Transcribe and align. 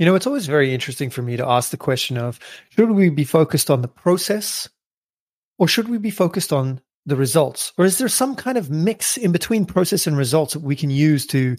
You 0.00 0.06
know, 0.06 0.14
it's 0.14 0.26
always 0.26 0.46
very 0.46 0.72
interesting 0.72 1.10
for 1.10 1.20
me 1.20 1.36
to 1.36 1.46
ask 1.46 1.70
the 1.70 1.76
question 1.76 2.16
of 2.16 2.40
should 2.70 2.90
we 2.90 3.10
be 3.10 3.22
focused 3.22 3.70
on 3.70 3.82
the 3.82 3.88
process 3.88 4.66
or 5.58 5.68
should 5.68 5.90
we 5.90 5.98
be 5.98 6.10
focused 6.10 6.54
on 6.54 6.80
the 7.04 7.16
results? 7.16 7.74
Or 7.76 7.84
is 7.84 7.98
there 7.98 8.08
some 8.08 8.34
kind 8.34 8.56
of 8.56 8.70
mix 8.70 9.18
in 9.18 9.30
between 9.30 9.66
process 9.66 10.06
and 10.06 10.16
results 10.16 10.54
that 10.54 10.62
we 10.62 10.74
can 10.74 10.88
use 10.88 11.26
to 11.26 11.54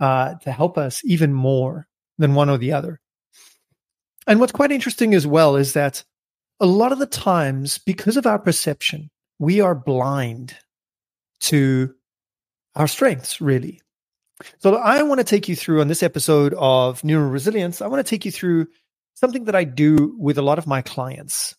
uh, 0.00 0.36
to 0.36 0.50
help 0.50 0.78
us 0.78 1.02
even 1.04 1.34
more 1.34 1.86
than 2.16 2.32
one 2.32 2.48
or 2.48 2.56
the 2.56 2.72
other? 2.72 2.98
And 4.26 4.40
what's 4.40 4.52
quite 4.52 4.72
interesting 4.72 5.12
as 5.12 5.26
well 5.26 5.56
is 5.56 5.74
that 5.74 6.02
a 6.60 6.66
lot 6.66 6.92
of 6.92 6.98
the 6.98 7.04
times, 7.04 7.76
because 7.76 8.16
of 8.16 8.24
our 8.24 8.38
perception, 8.38 9.10
we 9.38 9.60
are 9.60 9.74
blind 9.74 10.56
to 11.40 11.94
our 12.74 12.88
strengths, 12.88 13.38
really. 13.42 13.82
So 14.58 14.76
I 14.76 15.02
want 15.02 15.18
to 15.18 15.24
take 15.24 15.48
you 15.48 15.56
through 15.56 15.80
on 15.80 15.88
this 15.88 16.02
episode 16.02 16.54
of 16.54 17.02
Neuro 17.04 17.28
Resilience. 17.28 17.80
I 17.80 17.86
want 17.86 18.04
to 18.04 18.08
take 18.08 18.24
you 18.24 18.32
through 18.32 18.66
something 19.14 19.44
that 19.44 19.54
I 19.54 19.64
do 19.64 20.14
with 20.18 20.38
a 20.38 20.42
lot 20.42 20.58
of 20.58 20.66
my 20.66 20.82
clients. 20.82 21.54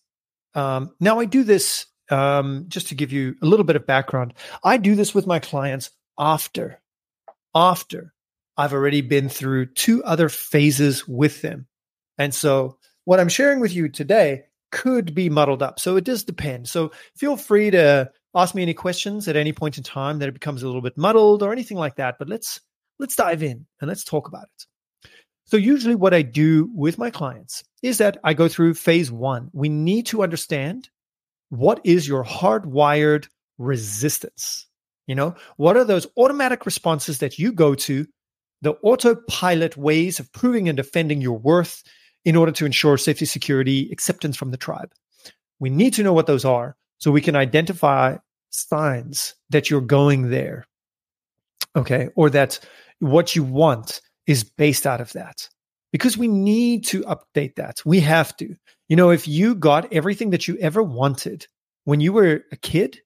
Um, 0.54 0.94
now, 1.00 1.20
I 1.20 1.24
do 1.24 1.42
this 1.42 1.86
um, 2.10 2.66
just 2.68 2.88
to 2.88 2.94
give 2.94 3.12
you 3.12 3.34
a 3.42 3.46
little 3.46 3.64
bit 3.64 3.76
of 3.76 3.86
background. 3.86 4.34
I 4.62 4.76
do 4.76 4.94
this 4.94 5.14
with 5.14 5.26
my 5.26 5.38
clients 5.38 5.90
after, 6.18 6.80
after 7.54 8.12
I've 8.56 8.72
already 8.72 9.00
been 9.00 9.28
through 9.28 9.66
two 9.66 10.04
other 10.04 10.28
phases 10.28 11.08
with 11.08 11.42
them. 11.42 11.66
And 12.18 12.34
so 12.34 12.78
what 13.04 13.20
I'm 13.20 13.28
sharing 13.28 13.60
with 13.60 13.74
you 13.74 13.88
today 13.88 14.44
could 14.70 15.14
be 15.14 15.28
muddled 15.28 15.62
up. 15.62 15.80
So 15.80 15.96
it 15.96 16.04
does 16.04 16.24
depend. 16.24 16.68
So 16.68 16.92
feel 17.16 17.36
free 17.36 17.70
to 17.70 18.10
ask 18.34 18.54
me 18.54 18.62
any 18.62 18.74
questions 18.74 19.28
at 19.28 19.36
any 19.36 19.52
point 19.52 19.78
in 19.78 19.84
time 19.84 20.18
that 20.18 20.28
it 20.28 20.34
becomes 20.34 20.62
a 20.62 20.66
little 20.66 20.82
bit 20.82 20.98
muddled 20.98 21.42
or 21.42 21.52
anything 21.52 21.78
like 21.78 21.96
that. 21.96 22.16
But 22.18 22.28
let's 22.28 22.60
let's 22.98 23.16
dive 23.16 23.42
in 23.42 23.66
and 23.80 23.88
let's 23.88 24.04
talk 24.04 24.28
about 24.28 24.44
it. 24.44 24.66
So 25.44 25.56
usually 25.56 25.94
what 25.94 26.14
I 26.14 26.22
do 26.22 26.70
with 26.74 26.98
my 26.98 27.10
clients 27.10 27.62
is 27.82 27.98
that 27.98 28.16
I 28.24 28.34
go 28.34 28.48
through 28.48 28.74
phase 28.74 29.12
1. 29.12 29.50
We 29.52 29.68
need 29.68 30.06
to 30.06 30.22
understand 30.22 30.88
what 31.50 31.80
is 31.84 32.08
your 32.08 32.24
hardwired 32.24 33.28
resistance? 33.58 34.66
You 35.06 35.14
know, 35.14 35.34
what 35.56 35.76
are 35.76 35.84
those 35.84 36.06
automatic 36.16 36.64
responses 36.64 37.18
that 37.18 37.38
you 37.38 37.52
go 37.52 37.74
to, 37.74 38.06
the 38.62 38.72
autopilot 38.82 39.76
ways 39.76 40.18
of 40.18 40.32
proving 40.32 40.68
and 40.68 40.76
defending 40.76 41.20
your 41.20 41.38
worth 41.38 41.82
in 42.24 42.36
order 42.36 42.52
to 42.52 42.64
ensure 42.64 42.96
safety, 42.96 43.26
security, 43.26 43.90
acceptance 43.92 44.36
from 44.36 44.50
the 44.50 44.56
tribe? 44.56 44.92
We 45.60 45.68
need 45.68 45.92
to 45.94 46.02
know 46.02 46.14
what 46.14 46.26
those 46.26 46.44
are 46.44 46.76
so 46.98 47.10
we 47.10 47.20
can 47.20 47.36
identify 47.36 48.16
signs 48.48 49.34
that 49.50 49.68
you're 49.68 49.82
going 49.82 50.30
there. 50.30 50.66
Okay. 51.76 52.08
Or 52.16 52.30
that 52.30 52.60
what 53.00 53.34
you 53.34 53.42
want 53.42 54.00
is 54.26 54.44
based 54.44 54.86
out 54.86 55.00
of 55.00 55.12
that 55.12 55.48
because 55.92 56.18
we 56.18 56.28
need 56.28 56.84
to 56.86 57.02
update 57.02 57.54
that. 57.56 57.80
We 57.84 58.00
have 58.00 58.36
to. 58.38 58.54
You 58.88 58.96
know, 58.96 59.10
if 59.10 59.28
you 59.28 59.54
got 59.54 59.92
everything 59.92 60.30
that 60.30 60.48
you 60.48 60.56
ever 60.58 60.82
wanted 60.82 61.46
when 61.84 62.00
you 62.00 62.12
were 62.12 62.44
a 62.52 62.56
kid, 62.56 63.00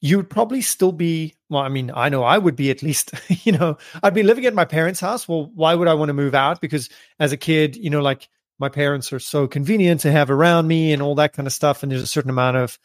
you 0.00 0.16
would 0.16 0.30
probably 0.30 0.60
still 0.60 0.92
be, 0.92 1.34
well, 1.48 1.62
I 1.62 1.68
mean, 1.68 1.90
I 1.94 2.08
know 2.08 2.22
I 2.22 2.38
would 2.38 2.54
be 2.54 2.70
at 2.70 2.82
least, 2.82 3.12
you 3.44 3.52
know, 3.52 3.76
I'd 4.02 4.14
be 4.14 4.22
living 4.22 4.46
at 4.46 4.54
my 4.54 4.64
parents' 4.64 5.00
house. 5.00 5.26
Well, 5.26 5.50
why 5.54 5.74
would 5.74 5.88
I 5.88 5.94
want 5.94 6.08
to 6.08 6.14
move 6.14 6.34
out? 6.34 6.60
Because 6.60 6.88
as 7.18 7.32
a 7.32 7.36
kid, 7.36 7.76
you 7.76 7.90
know, 7.90 8.00
like 8.00 8.28
my 8.58 8.68
parents 8.68 9.12
are 9.12 9.20
so 9.20 9.46
convenient 9.46 10.00
to 10.02 10.12
have 10.12 10.30
around 10.30 10.68
me 10.68 10.92
and 10.92 11.02
all 11.02 11.14
that 11.16 11.32
kind 11.32 11.46
of 11.46 11.52
stuff. 11.52 11.82
And 11.82 11.90
there's 11.90 12.02
a 12.02 12.06
certain 12.06 12.30
amount 12.30 12.56
of, 12.56 12.78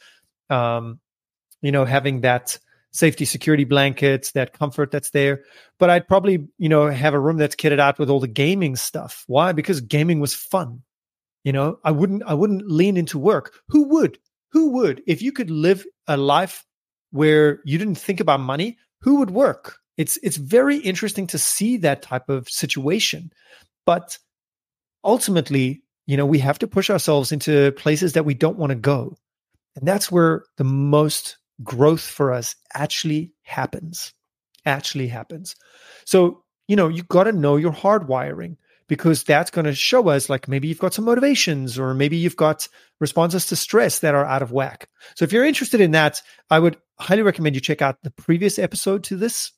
um, 0.49 0.99
you 1.61 1.71
know, 1.71 1.85
having 1.85 2.21
that 2.21 2.57
safety 2.93 3.25
security 3.25 3.63
blankets, 3.63 4.31
that 4.31 4.53
comfort 4.53 4.91
that's 4.91 5.09
there. 5.09 5.43
But 5.79 5.89
I'd 5.89 6.07
probably, 6.07 6.47
you 6.57 6.69
know, 6.69 6.87
have 6.87 7.13
a 7.13 7.19
room 7.19 7.37
that's 7.37 7.55
kitted 7.55 7.79
out 7.79 7.99
with 7.99 8.09
all 8.09 8.19
the 8.19 8.27
gaming 8.27 8.75
stuff. 8.75 9.23
Why? 9.27 9.51
Because 9.51 9.81
gaming 9.81 10.19
was 10.19 10.33
fun. 10.33 10.83
You 11.43 11.51
know, 11.51 11.79
I 11.83 11.91
wouldn't 11.91 12.23
I 12.23 12.33
wouldn't 12.33 12.69
lean 12.69 12.95
into 12.95 13.19
work. 13.19 13.53
Who 13.69 13.89
would? 13.89 14.17
Who 14.53 14.71
would? 14.73 15.03
If 15.05 15.21
you 15.21 15.31
could 15.31 15.49
live 15.49 15.85
a 16.07 16.15
life 16.15 16.65
where 17.11 17.59
you 17.65 17.77
didn't 17.77 17.95
think 17.95 18.19
about 18.19 18.39
money, 18.39 18.77
who 19.01 19.17
would 19.17 19.31
work? 19.31 19.77
It's 19.97 20.17
it's 20.23 20.37
very 20.37 20.77
interesting 20.77 21.27
to 21.27 21.37
see 21.37 21.77
that 21.77 22.01
type 22.01 22.29
of 22.29 22.47
situation. 22.47 23.31
But 23.85 24.17
ultimately, 25.03 25.83
you 26.05 26.15
know, 26.15 26.25
we 26.25 26.39
have 26.39 26.59
to 26.59 26.67
push 26.67 26.89
ourselves 26.89 27.31
into 27.31 27.73
places 27.73 28.13
that 28.13 28.25
we 28.25 28.33
don't 28.33 28.57
want 28.57 28.69
to 28.69 28.75
go. 28.75 29.17
And 29.75 29.87
that's 29.87 30.11
where 30.11 30.43
the 30.57 30.63
most 30.63 31.37
growth 31.61 32.01
for 32.01 32.31
us 32.31 32.55
actually 32.73 33.31
happens. 33.43 34.13
Actually 34.65 35.07
happens. 35.07 35.55
So, 36.05 36.43
you 36.67 36.75
know, 36.75 36.87
you 36.87 37.03
got 37.03 37.25
to 37.25 37.31
know 37.31 37.57
your 37.57 37.73
hardwiring 37.73 38.57
because 38.87 39.23
that's 39.23 39.51
going 39.51 39.65
to 39.65 39.75
show 39.75 40.09
us 40.09 40.29
like 40.29 40.47
maybe 40.47 40.67
you've 40.67 40.79
got 40.79 40.93
some 40.93 41.05
motivations 41.05 41.77
or 41.77 41.93
maybe 41.93 42.17
you've 42.17 42.37
got 42.37 42.67
responses 42.99 43.47
to 43.47 43.55
stress 43.55 43.99
that 43.99 44.15
are 44.15 44.25
out 44.25 44.41
of 44.41 44.51
whack. 44.51 44.89
So, 45.15 45.23
if 45.25 45.33
you're 45.33 45.45
interested 45.45 45.81
in 45.81 45.91
that, 45.91 46.21
I 46.49 46.59
would 46.59 46.77
highly 46.99 47.21
recommend 47.21 47.55
you 47.55 47.61
check 47.61 47.81
out 47.81 48.01
the 48.03 48.11
previous 48.11 48.57
episode 48.57 49.03
to 49.05 49.17
this. 49.17 49.51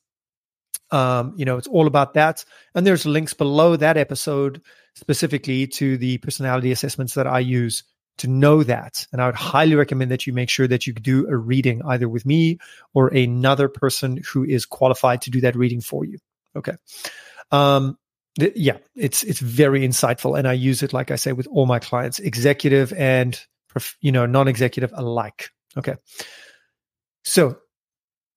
Um, 0.90 1.34
you 1.36 1.44
know, 1.44 1.56
it's 1.56 1.66
all 1.66 1.86
about 1.86 2.14
that. 2.14 2.44
And 2.74 2.86
there's 2.86 3.06
links 3.06 3.34
below 3.34 3.76
that 3.76 3.96
episode 3.96 4.62
specifically 4.94 5.66
to 5.66 5.96
the 5.98 6.18
personality 6.18 6.72
assessments 6.72 7.14
that 7.14 7.26
I 7.26 7.40
use 7.40 7.82
to 8.18 8.26
know 8.28 8.62
that. 8.62 9.06
And 9.12 9.20
I 9.20 9.26
would 9.26 9.34
highly 9.34 9.74
recommend 9.74 10.10
that 10.10 10.26
you 10.26 10.32
make 10.32 10.48
sure 10.48 10.66
that 10.68 10.86
you 10.86 10.92
do 10.92 11.26
a 11.28 11.36
reading 11.36 11.82
either 11.84 12.08
with 12.08 12.24
me 12.24 12.58
or 12.94 13.08
another 13.08 13.68
person 13.68 14.20
who 14.32 14.44
is 14.44 14.64
qualified 14.66 15.22
to 15.22 15.30
do 15.30 15.40
that 15.42 15.56
reading 15.56 15.80
for 15.80 16.04
you. 16.04 16.18
Okay. 16.56 16.76
Um, 17.50 17.98
th- 18.38 18.56
yeah, 18.56 18.78
it's 18.94 19.22
it's 19.24 19.40
very 19.40 19.80
insightful, 19.80 20.38
and 20.38 20.48
I 20.48 20.52
use 20.52 20.82
it, 20.82 20.92
like 20.92 21.10
I 21.10 21.16
say, 21.16 21.32
with 21.32 21.46
all 21.48 21.66
my 21.66 21.78
clients, 21.78 22.18
executive 22.18 22.92
and 22.94 23.38
you 24.00 24.12
know 24.12 24.26
non-executive 24.26 24.92
alike. 24.94 25.50
Okay. 25.76 25.96
So, 27.24 27.58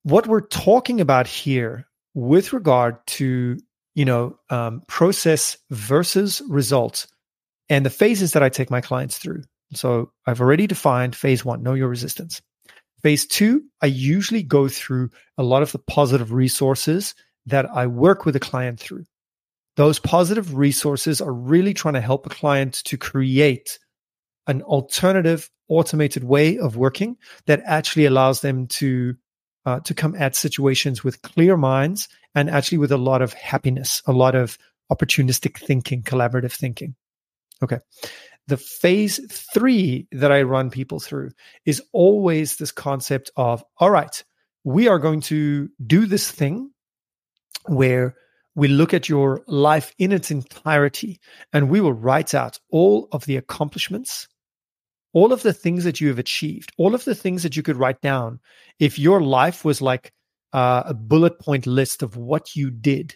what 0.04 0.28
we're 0.28 0.48
talking 0.48 1.00
about 1.00 1.28
here, 1.28 1.88
with 2.14 2.54
regard 2.54 2.98
to 3.08 3.58
you 3.96 4.06
know 4.06 4.38
um, 4.50 4.84
process 4.88 5.58
versus 5.70 6.42
results, 6.50 7.08
and 7.70 7.86
the 7.86 7.90
phases 7.90 8.34
that 8.34 8.44
I 8.44 8.50
take 8.50 8.70
my 8.70 8.82
clients 8.82 9.18
through. 9.18 9.44
So 9.74 10.12
I've 10.26 10.42
already 10.42 10.68
defined 10.68 11.16
phase 11.16 11.46
one, 11.46 11.64
know 11.64 11.74
your 11.74 11.88
resistance. 11.88 12.42
Phase 13.02 13.26
two, 13.26 13.64
I 13.82 13.86
usually 13.86 14.44
go 14.44 14.68
through 14.68 15.10
a 15.38 15.44
lot 15.44 15.62
of 15.62 15.72
the 15.72 15.80
positive 15.80 16.34
resources 16.34 17.16
that 17.46 17.70
I 17.70 17.88
work 17.88 18.26
with 18.26 18.36
a 18.36 18.40
client 18.40 18.80
through. 18.80 19.06
Those 19.78 20.00
positive 20.00 20.56
resources 20.56 21.22
are 21.22 21.32
really 21.32 21.74
trying 21.74 21.94
to 21.94 22.02
help 22.02 22.26
a 22.26 22.30
client 22.30 22.82
to 22.86 22.98
create 22.98 23.80
an 24.48 24.62
alternative 24.64 25.50
automated 25.70 26.24
way 26.24 26.58
of 26.58 26.76
working 26.76 27.16
that 27.46 27.62
actually 27.66 28.06
allows 28.06 28.42
them 28.42 28.68
to 28.68 29.16
uh, 29.66 29.80
to 29.82 29.94
come 29.94 30.16
at 30.16 30.36
situations 30.36 31.04
with 31.04 31.22
clear 31.22 31.56
minds 31.56 32.08
and 32.34 32.50
actually 32.50 32.78
with 32.78 32.92
a 32.92 32.98
lot 32.98 33.22
of 33.22 33.34
happiness, 33.34 34.02
a 34.08 34.12
lot 34.12 34.34
of 34.34 34.58
opportunistic 34.92 35.58
thinking, 35.58 36.02
collaborative 36.02 36.52
thinking. 36.52 36.96
Okay 37.62 37.78
the 38.50 38.58
phase 38.58 39.20
three 39.54 40.08
that 40.12 40.32
I 40.32 40.42
run 40.42 40.70
people 40.70 41.00
through 41.00 41.30
is 41.66 41.82
always 41.94 42.58
this 42.58 42.72
concept 42.72 43.32
of, 43.38 43.64
all 43.78 43.92
right, 43.92 44.24
we 44.64 44.88
are 44.88 45.00
going 45.00 45.22
to 45.22 45.70
do 45.86 46.06
this 46.06 46.30
thing 46.30 46.72
where 47.68 48.16
we 48.56 48.68
look 48.68 48.94
at 48.94 49.08
your 49.08 49.42
life 49.48 49.94
in 50.00 50.12
its 50.12 50.32
entirety 50.32 51.20
and 51.54 51.70
we 51.70 51.80
will 51.80 51.94
write 51.94 52.34
out 52.34 52.60
all 52.72 53.08
of 53.12 53.26
the 53.26 53.38
accomplishments, 53.38 54.28
all 55.14 55.32
of 55.32 55.44
the 55.44 55.54
things 55.54 55.84
that 55.84 56.02
you 56.02 56.08
have 56.08 56.20
achieved, 56.20 56.72
all 56.78 56.96
of 56.96 57.06
the 57.06 57.16
things 57.16 57.44
that 57.44 57.56
you 57.56 57.64
could 57.64 57.78
write 57.78 58.02
down. 58.02 58.40
If 58.80 58.98
your 58.98 59.22
life 59.22 59.64
was 59.64 59.82
like 59.82 60.12
uh, 60.54 60.84
a 60.88 60.94
bullet 60.96 61.40
point 61.40 61.68
list 61.68 62.02
of 62.02 62.18
what 62.18 62.56
you 62.56 62.72
did, 62.72 63.16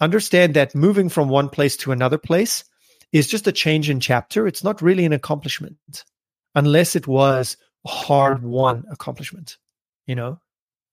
understand 0.00 0.54
that 0.54 0.74
moving 0.74 1.08
from 1.08 1.28
one 1.28 1.48
place 1.48 1.76
to 1.78 1.92
another 1.92 2.18
place 2.18 2.64
is 3.12 3.26
just 3.26 3.46
a 3.46 3.52
change 3.52 3.88
in 3.90 4.00
chapter. 4.00 4.46
It's 4.46 4.64
not 4.64 4.82
really 4.82 5.04
an 5.04 5.12
accomplishment 5.12 6.04
unless 6.54 6.96
it 6.96 7.06
was 7.06 7.56
a 7.86 7.88
hard 7.88 8.42
won 8.42 8.84
accomplishment, 8.90 9.56
you 10.06 10.14
know? 10.14 10.40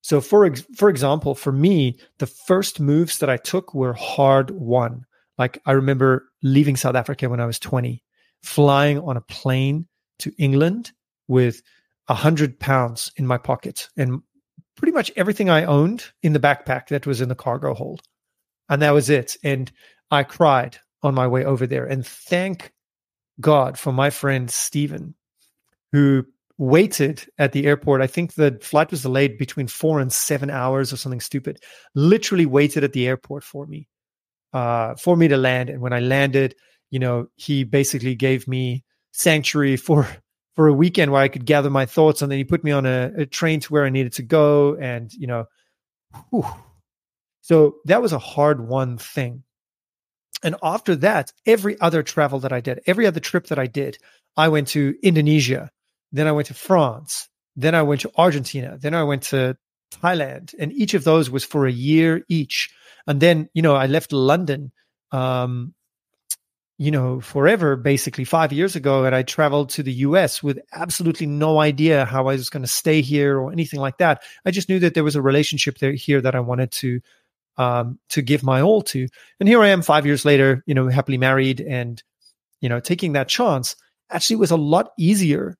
So 0.01 0.21
for 0.21 0.45
ex- 0.45 0.65
for 0.75 0.89
example, 0.89 1.33
for 1.33 1.51
me, 1.51 1.97
the 2.19 2.27
first 2.27 2.79
moves 2.79 3.17
that 3.17 3.29
I 3.29 3.37
took 3.37 3.73
were 3.73 3.93
hard 3.93 4.51
won. 4.51 5.05
Like 5.37 5.59
I 5.65 5.71
remember 5.71 6.29
leaving 6.43 6.75
South 6.75 6.95
Africa 6.95 7.27
when 7.27 7.39
I 7.39 7.45
was 7.45 7.59
20, 7.59 8.03
flying 8.43 8.99
on 8.99 9.17
a 9.17 9.21
plane 9.21 9.87
to 10.19 10.31
England 10.37 10.91
with 11.27 11.61
a 12.07 12.13
hundred 12.13 12.59
pounds 12.59 13.11
in 13.17 13.25
my 13.25 13.37
pocket 13.37 13.89
and 13.97 14.21
pretty 14.77 14.91
much 14.91 15.11
everything 15.15 15.49
I 15.49 15.65
owned 15.65 16.05
in 16.21 16.33
the 16.33 16.39
backpack 16.39 16.89
that 16.89 17.07
was 17.07 17.19
in 17.19 17.29
the 17.29 17.35
cargo 17.35 17.73
hold. 17.73 18.01
And 18.69 18.81
that 18.81 18.93
was 18.93 19.09
it. 19.09 19.37
And 19.43 19.71
I 20.11 20.23
cried 20.23 20.77
on 21.05 21.15
my 21.15 21.27
way 21.27 21.45
over 21.45 21.67
there. 21.67 21.85
And 21.85 22.05
thank 22.05 22.73
God 23.41 23.79
for 23.79 23.93
my 23.93 24.09
friend 24.11 24.49
Stephen, 24.51 25.15
who 25.93 26.25
waited 26.57 27.25
at 27.37 27.51
the 27.53 27.67
airport. 27.67 28.01
I 28.01 28.07
think 28.07 28.35
the 28.35 28.59
flight 28.61 28.91
was 28.91 29.03
delayed 29.03 29.37
between 29.37 29.67
four 29.67 29.99
and 30.01 30.11
seven 30.13 30.49
hours 30.49 30.93
or 30.93 30.97
something 30.97 31.21
stupid. 31.21 31.59
Literally 31.95 32.45
waited 32.45 32.83
at 32.83 32.93
the 32.93 33.07
airport 33.07 33.43
for 33.43 33.67
me. 33.67 33.87
uh, 34.53 34.95
for 34.95 35.17
me 35.17 35.27
to 35.27 35.37
land. 35.37 35.69
And 35.69 35.81
when 35.81 35.93
I 35.93 35.99
landed, 35.99 36.55
you 36.91 36.99
know, 36.99 37.27
he 37.35 37.63
basically 37.63 38.15
gave 38.15 38.47
me 38.47 38.83
sanctuary 39.11 39.77
for 39.87 40.07
for 40.55 40.67
a 40.67 40.73
weekend 40.73 41.11
where 41.11 41.21
I 41.21 41.29
could 41.29 41.45
gather 41.45 41.69
my 41.69 41.85
thoughts, 41.85 42.21
and 42.21 42.31
then 42.31 42.39
he 42.39 42.45
put 42.45 42.63
me 42.63 42.71
on 42.71 42.85
a, 42.85 43.11
a 43.17 43.25
train 43.25 43.59
to 43.61 43.73
where 43.73 43.85
I 43.85 43.89
needed 43.89 44.13
to 44.13 44.23
go, 44.23 44.75
and 44.77 45.13
you 45.13 45.27
know, 45.27 45.45
whew. 46.31 46.45
so 47.41 47.77
that 47.85 48.01
was 48.01 48.13
a 48.13 48.19
hard 48.19 48.67
one 48.67 48.97
thing. 48.97 49.44
And 50.45 50.55
after 50.61 50.95
that, 50.97 51.33
every 51.47 51.75
other 51.81 52.03
travel 52.03 52.39
that 52.41 52.53
I 52.53 52.61
did, 52.61 52.79
every 52.85 53.07
other 53.07 53.19
trip 53.19 53.47
that 53.47 53.57
I 53.57 53.65
did, 53.65 53.97
I 54.37 54.47
went 54.47 54.67
to 54.69 54.95
Indonesia, 55.01 55.71
then 56.11 56.27
I 56.27 56.33
went 56.33 56.49
to 56.49 56.53
France, 56.53 57.27
then 57.55 57.73
I 57.73 57.81
went 57.81 58.01
to 58.01 58.11
Argentina, 58.15 58.77
then 58.79 58.93
I 58.93 59.01
went 59.01 59.23
to 59.23 59.57
Thailand, 59.91 60.53
and 60.59 60.71
each 60.71 60.93
of 60.93 61.03
those 61.03 61.31
was 61.31 61.43
for 61.43 61.65
a 61.65 61.71
year 61.71 62.23
each. 62.29 62.69
And 63.07 63.19
then, 63.19 63.49
you 63.55 63.63
know, 63.63 63.75
I 63.75 63.87
left 63.87 64.13
London, 64.13 64.71
um, 65.11 65.73
you 66.77 66.91
know, 66.91 67.21
forever, 67.21 67.75
basically 67.75 68.23
five 68.23 68.53
years 68.53 68.75
ago, 68.75 69.03
and 69.03 69.15
I 69.15 69.23
traveled 69.23 69.69
to 69.69 69.81
the 69.81 69.93
US 69.93 70.43
with 70.43 70.59
absolutely 70.73 71.25
no 71.25 71.59
idea 71.59 72.05
how 72.05 72.27
I 72.27 72.35
was 72.35 72.51
going 72.51 72.61
to 72.63 72.69
stay 72.69 73.01
here 73.01 73.39
or 73.39 73.51
anything 73.51 73.79
like 73.79 73.97
that. 73.97 74.21
I 74.45 74.51
just 74.51 74.69
knew 74.69 74.77
that 74.77 74.93
there 74.93 75.03
was 75.03 75.15
a 75.15 75.23
relationship 75.23 75.79
there 75.79 75.93
here 75.93 76.21
that 76.21 76.35
I 76.35 76.39
wanted 76.39 76.71
to 76.73 77.01
um, 77.57 77.99
to 78.09 78.21
give 78.21 78.43
my 78.43 78.61
all 78.61 78.81
to. 78.81 79.07
And 79.39 79.49
here 79.49 79.61
I 79.61 79.67
am, 79.67 79.81
five 79.81 80.05
years 80.05 80.25
later, 80.25 80.63
you 80.65 80.73
know, 80.73 80.87
happily 80.87 81.17
married, 81.17 81.61
and 81.61 82.01
you 82.61 82.69
know, 82.69 82.79
taking 82.79 83.13
that 83.13 83.27
chance 83.27 83.75
actually 84.09 84.37
was 84.37 84.51
a 84.51 84.57
lot 84.57 84.91
easier 84.97 85.55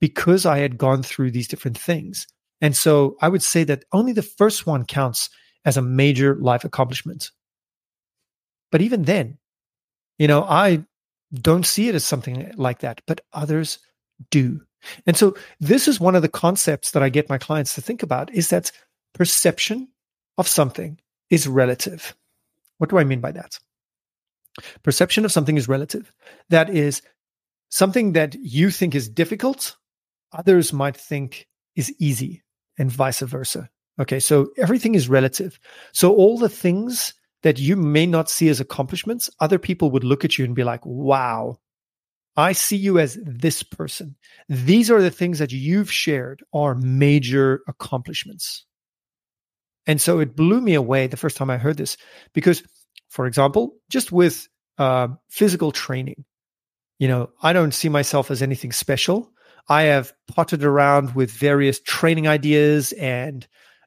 because 0.00 0.46
I 0.46 0.58
had 0.58 0.78
gone 0.78 1.02
through 1.02 1.30
these 1.30 1.48
different 1.48 1.78
things. 1.78 2.26
And 2.60 2.76
so 2.76 3.16
I 3.20 3.28
would 3.28 3.42
say 3.42 3.64
that 3.64 3.84
only 3.92 4.12
the 4.12 4.22
first 4.22 4.66
one 4.66 4.84
counts 4.84 5.30
as 5.64 5.76
a 5.76 5.82
major 5.82 6.36
life 6.36 6.64
accomplishment. 6.64 7.30
But 8.70 8.82
even 8.82 9.02
then, 9.02 9.38
you 10.18 10.28
know, 10.28 10.42
I 10.42 10.84
don't 11.32 11.66
see 11.66 11.88
it 11.88 11.94
as 11.94 12.04
something 12.04 12.52
like 12.56 12.80
that, 12.80 13.00
but 13.06 13.20
others 13.32 13.78
do. 14.30 14.60
And 15.06 15.16
so 15.16 15.36
this 15.60 15.88
is 15.88 15.98
one 15.98 16.14
of 16.14 16.22
the 16.22 16.28
concepts 16.28 16.90
that 16.90 17.02
I 17.02 17.08
get 17.08 17.28
my 17.28 17.38
clients 17.38 17.74
to 17.74 17.80
think 17.80 18.02
about 18.02 18.32
is 18.32 18.48
that 18.50 18.70
perception 19.14 19.88
of 20.36 20.48
something 20.48 20.98
is 21.34 21.48
relative. 21.48 22.14
What 22.78 22.90
do 22.90 22.98
I 22.98 23.04
mean 23.04 23.20
by 23.20 23.32
that? 23.32 23.58
Perception 24.82 25.24
of 25.24 25.32
something 25.32 25.56
is 25.56 25.68
relative. 25.68 26.12
That 26.48 26.70
is 26.70 27.02
something 27.68 28.12
that 28.12 28.34
you 28.34 28.70
think 28.70 28.94
is 28.94 29.08
difficult, 29.08 29.76
others 30.32 30.72
might 30.72 30.96
think 30.96 31.48
is 31.74 31.92
easy, 31.98 32.42
and 32.78 32.90
vice 32.90 33.20
versa. 33.20 33.68
Okay, 33.98 34.20
so 34.20 34.50
everything 34.58 34.94
is 34.94 35.08
relative. 35.08 35.58
So 35.92 36.14
all 36.14 36.38
the 36.38 36.48
things 36.48 37.14
that 37.42 37.58
you 37.58 37.76
may 37.76 38.06
not 38.06 38.30
see 38.30 38.48
as 38.48 38.60
accomplishments, 38.60 39.30
other 39.40 39.58
people 39.58 39.90
would 39.90 40.04
look 40.04 40.24
at 40.24 40.38
you 40.38 40.44
and 40.44 40.54
be 40.54 40.64
like, 40.64 40.84
wow, 40.84 41.58
I 42.36 42.52
see 42.52 42.76
you 42.76 42.98
as 42.98 43.18
this 43.22 43.62
person. 43.62 44.16
These 44.48 44.90
are 44.90 45.02
the 45.02 45.10
things 45.10 45.38
that 45.38 45.52
you've 45.52 45.92
shared 45.92 46.42
are 46.52 46.74
major 46.74 47.60
accomplishments. 47.68 48.66
And 49.86 50.00
so 50.00 50.20
it 50.20 50.36
blew 50.36 50.60
me 50.60 50.74
away 50.74 51.06
the 51.06 51.16
first 51.16 51.36
time 51.36 51.50
I 51.50 51.58
heard 51.58 51.76
this 51.76 51.96
because, 52.32 52.62
for 53.10 53.26
example, 53.26 53.74
just 53.90 54.12
with 54.12 54.48
uh, 54.78 55.08
physical 55.28 55.72
training, 55.72 56.24
you 56.98 57.08
know, 57.08 57.30
I 57.42 57.52
don't 57.52 57.74
see 57.74 57.88
myself 57.88 58.30
as 58.30 58.42
anything 58.42 58.72
special. 58.72 59.30
I 59.68 59.82
have 59.82 60.12
potted 60.28 60.64
around 60.64 61.14
with 61.14 61.30
various 61.30 61.80
training 61.80 62.28
ideas, 62.28 62.92
and 62.92 63.46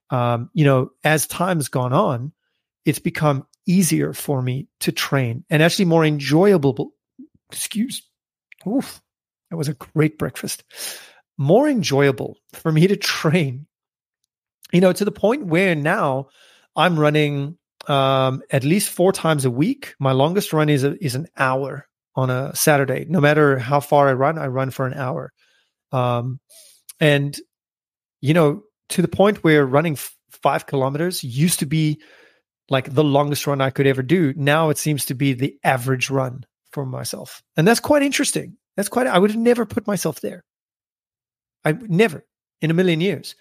um, 0.10 0.50
you 0.54 0.66
know, 0.66 0.90
as 1.04 1.28
time's 1.28 1.68
gone 1.68 1.94
on, 1.94 2.32
it's 2.86 3.00
become 3.00 3.46
easier 3.66 4.14
for 4.14 4.42
me 4.42 4.68
to 4.80 4.92
train 4.92 5.44
and 5.50 5.62
actually 5.62 5.86
more 5.86 6.06
enjoyable. 6.06 6.94
Excuse, 7.52 8.02
oof, 8.68 9.02
that 9.50 9.58
was 9.58 9.68
a 9.68 9.74
great 9.74 10.18
breakfast. 10.18 10.64
More 11.38 11.68
enjoyable 11.70 12.38
for 12.54 12.72
me 12.72 12.88
to 12.88 12.96
train. 12.98 13.67
You 14.74 14.82
know, 14.82 14.94
to 14.94 15.06
the 15.06 15.12
point 15.12 15.46
where 15.46 15.76
now 15.76 16.28
I'm 16.76 17.00
running 17.00 17.58
um, 17.88 18.42
at 18.52 18.64
least 18.64 18.90
four 18.90 19.12
times 19.12 19.46
a 19.46 19.52
week. 19.52 19.96
My 20.00 20.12
longest 20.12 20.54
run 20.54 20.70
is 20.70 20.84
a, 20.84 21.04
is 21.04 21.16
an 21.16 21.28
hour 21.38 21.88
on 22.16 22.30
a 22.30 22.56
Saturday. 22.56 23.06
No 23.08 23.22
matter 23.22 23.58
how 23.58 23.80
far 23.80 24.10
I 24.10 24.14
run, 24.14 24.38
I 24.38 24.48
run 24.48 24.72
for 24.72 24.86
an 24.86 24.94
hour. 24.94 25.32
Um, 25.92 26.40
and, 27.00 27.38
you 28.20 28.34
know, 28.34 28.64
to 28.90 29.02
the 29.02 29.08
point 29.08 29.44
where 29.44 29.66
running 29.66 29.94
f- 29.94 30.16
five 30.32 30.66
kilometers 30.66 31.24
used 31.24 31.60
to 31.60 31.66
be 31.66 32.02
like 32.70 32.94
the 32.94 33.04
longest 33.04 33.48
run 33.48 33.62
I 33.62 33.70
could 33.70 33.88
ever 33.88 34.04
do. 34.04 34.34
Now 34.36 34.70
it 34.70 34.78
seems 34.78 35.06
to 35.06 35.14
be 35.14 35.34
the 35.34 35.56
average 35.64 36.10
run 36.10 36.44
for 36.72 36.86
myself. 36.86 37.42
And 37.56 37.68
that's 37.68 37.80
quite 37.80 38.02
interesting. 38.02 38.58
That's 38.76 38.90
quite, 38.90 39.08
I 39.08 39.18
would 39.18 39.32
have 39.32 39.40
never 39.40 39.66
put 39.66 39.88
myself 39.88 40.20
there. 40.20 40.44
I 41.64 41.72
never 41.72 42.26
in 42.62 42.72
a 42.72 42.74
million 42.74 43.00
years. 43.02 43.36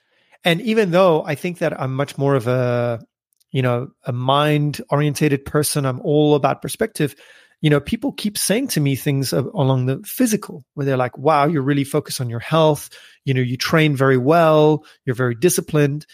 And 0.46 0.62
even 0.62 0.92
though 0.92 1.22
I 1.24 1.34
think 1.34 1.58
that 1.58 1.78
I'm 1.78 1.94
much 1.94 2.16
more 2.16 2.34
of 2.34 2.46
a, 2.46 3.04
you 3.50 3.60
know, 3.60 3.88
a 4.04 4.12
mind 4.12 4.80
orientated 4.88 5.44
person, 5.44 5.84
I'm 5.84 6.00
all 6.00 6.34
about 6.34 6.62
perspective 6.62 7.14
you 7.62 7.70
know, 7.70 7.80
people 7.80 8.12
keep 8.12 8.36
saying 8.36 8.68
to 8.68 8.80
me 8.80 8.96
things 8.96 9.32
along 9.32 9.86
the 9.86 10.00
physical 10.04 10.64
where 10.74 10.84
they're 10.84 10.96
like, 10.96 11.16
wow, 11.16 11.46
you're 11.46 11.62
really 11.62 11.84
focused 11.84 12.20
on 12.20 12.28
your 12.28 12.40
health. 12.40 12.90
You 13.24 13.34
know, 13.34 13.40
you 13.40 13.56
train 13.56 13.96
very 13.96 14.18
well. 14.18 14.84
You're 15.04 15.16
very 15.16 15.34
disciplined. 15.34 16.06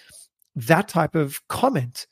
That 0.55 0.89
type 0.89 1.15
of 1.15 1.41
comment 1.49 2.07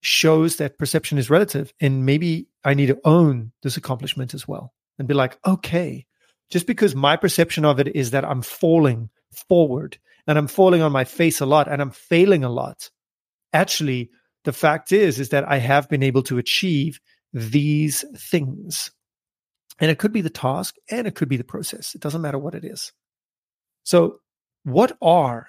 shows 0.00 0.56
that 0.56 0.78
perception 0.78 1.18
is 1.18 1.30
relative. 1.30 1.72
And 1.80 2.04
maybe 2.04 2.46
I 2.64 2.74
need 2.74 2.86
to 2.86 3.00
own 3.04 3.52
this 3.62 3.76
accomplishment 3.76 4.34
as 4.34 4.46
well 4.46 4.72
and 4.98 5.08
be 5.08 5.14
like, 5.14 5.38
okay, 5.46 6.06
just 6.50 6.66
because 6.66 6.94
my 6.94 7.16
perception 7.16 7.64
of 7.64 7.80
it 7.80 7.96
is 7.96 8.10
that 8.10 8.24
I'm 8.24 8.42
falling 8.42 9.10
forward 9.48 9.98
and 10.28 10.36
I'm 10.36 10.46
falling 10.46 10.82
on 10.82 10.92
my 10.92 11.04
face 11.04 11.40
a 11.40 11.46
lot 11.46 11.68
and 11.68 11.80
I'm 11.80 11.90
failing 11.90 12.44
a 12.44 12.50
lot. 12.50 12.90
Actually, 13.54 14.10
the 14.44 14.52
fact 14.52 14.92
is, 14.92 15.18
is 15.18 15.30
that 15.30 15.48
I 15.48 15.56
have 15.56 15.88
been 15.88 16.02
able 16.02 16.22
to 16.24 16.36
achieve 16.36 17.00
these 17.32 18.04
things. 18.16 18.90
And 19.80 19.90
it 19.90 19.98
could 19.98 20.12
be 20.12 20.20
the 20.20 20.30
task 20.30 20.76
and 20.90 21.06
it 21.06 21.14
could 21.14 21.30
be 21.30 21.38
the 21.38 21.44
process. 21.44 21.94
It 21.94 22.02
doesn't 22.02 22.20
matter 22.20 22.38
what 22.38 22.54
it 22.54 22.64
is. 22.64 22.92
So, 23.84 24.20
what 24.64 24.98
are, 25.00 25.48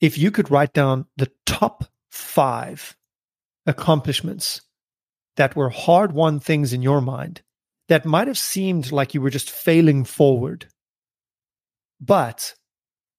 if 0.00 0.16
you 0.16 0.30
could 0.30 0.50
write 0.50 0.72
down 0.72 1.04
the 1.18 1.30
top 1.44 1.84
five 2.10 2.96
accomplishments 3.66 4.62
that 5.36 5.54
were 5.54 5.68
hard 5.68 6.12
won 6.12 6.40
things 6.40 6.72
in 6.72 6.80
your 6.80 7.02
mind 7.02 7.42
that 7.88 8.06
might 8.06 8.28
have 8.28 8.38
seemed 8.38 8.90
like 8.90 9.12
you 9.12 9.20
were 9.20 9.28
just 9.28 9.50
failing 9.50 10.04
forward? 10.04 10.66
But 12.00 12.54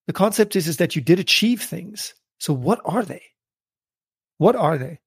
the 0.07 0.13
concept 0.13 0.55
is, 0.55 0.67
is 0.67 0.77
that 0.77 0.95
you 0.95 1.01
did 1.01 1.19
achieve 1.19 1.62
things. 1.62 2.13
So, 2.39 2.53
what 2.53 2.81
are 2.86 3.03
they? 3.03 3.22
What 4.38 4.55
are 4.55 4.77
they? 4.77 5.00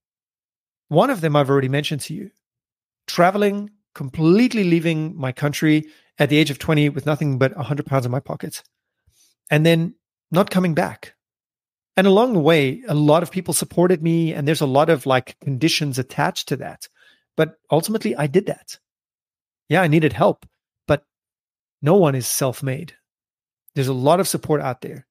One 0.88 1.10
of 1.10 1.20
them 1.20 1.36
I've 1.36 1.50
already 1.50 1.68
mentioned 1.68 2.00
to 2.02 2.14
you 2.14 2.30
traveling, 3.06 3.70
completely 3.94 4.64
leaving 4.64 5.16
my 5.16 5.32
country 5.32 5.86
at 6.18 6.28
the 6.28 6.36
age 6.36 6.50
of 6.50 6.58
20 6.58 6.88
with 6.90 7.06
nothing 7.06 7.38
but 7.38 7.54
100 7.56 7.86
pounds 7.86 8.04
in 8.06 8.12
my 8.12 8.20
pockets. 8.20 8.62
and 9.50 9.64
then 9.64 9.94
not 10.32 10.50
coming 10.50 10.74
back. 10.74 11.14
And 11.96 12.06
along 12.06 12.32
the 12.32 12.40
way, 12.40 12.82
a 12.88 12.94
lot 12.94 13.22
of 13.22 13.30
people 13.30 13.54
supported 13.54 14.02
me, 14.02 14.34
and 14.34 14.46
there's 14.46 14.60
a 14.60 14.66
lot 14.66 14.90
of 14.90 15.06
like 15.06 15.38
conditions 15.40 15.98
attached 15.98 16.48
to 16.48 16.56
that. 16.56 16.88
But 17.36 17.56
ultimately, 17.70 18.14
I 18.16 18.26
did 18.26 18.46
that. 18.46 18.78
Yeah, 19.68 19.82
I 19.82 19.88
needed 19.88 20.12
help, 20.12 20.46
but 20.86 21.04
no 21.80 21.94
one 21.96 22.14
is 22.14 22.26
self 22.26 22.62
made. 22.62 22.94
There's 23.76 23.88
a 23.88 23.92
lot 23.92 24.21
of 24.21 24.26
support 24.26 24.62
out 24.62 24.80
there. 24.80 25.06